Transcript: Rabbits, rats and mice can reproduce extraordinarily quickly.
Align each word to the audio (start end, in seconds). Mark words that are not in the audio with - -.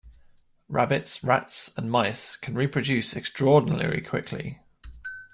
Rabbits, 0.67 1.23
rats 1.23 1.71
and 1.77 1.91
mice 1.91 2.35
can 2.35 2.55
reproduce 2.55 3.15
extraordinarily 3.15 4.01
quickly. 4.01 4.59